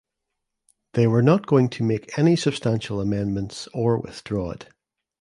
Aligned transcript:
They 0.93 1.05
were 1.05 1.21
not 1.21 1.45
going 1.45 1.69
to 1.69 1.83
make 1.83 2.17
any 2.17 2.35
substantial 2.35 2.99
amendments 2.99 3.67
or 3.71 3.99
withdraw 3.99 4.49
it. 4.49 4.67